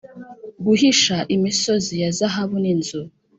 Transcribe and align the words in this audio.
guhisha 0.65 1.17
imisozi 1.35 1.93
ya 2.03 2.09
zahabu 2.17 2.55
n'inzu 2.63 3.01